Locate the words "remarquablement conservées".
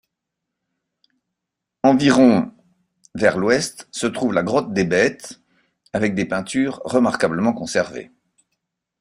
6.85-8.09